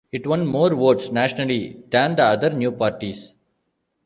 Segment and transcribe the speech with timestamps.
[0.11, 3.35] It won more votes nationally than the other new parties.